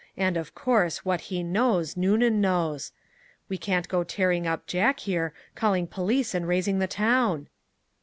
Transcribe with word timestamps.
And, 0.17 0.35
of 0.35 0.55
course, 0.55 1.05
what 1.05 1.21
he 1.29 1.43
knows, 1.43 1.95
Noonan 1.95 2.41
knows. 2.41 2.91
We 3.49 3.59
can't 3.59 3.87
go 3.87 4.03
tearing 4.03 4.47
up 4.47 4.65
Jack 4.65 5.01
here, 5.01 5.31
calling 5.53 5.85
police 5.85 6.33
and 6.33 6.47
raising 6.47 6.79
the 6.79 6.87
town!" 6.87 7.47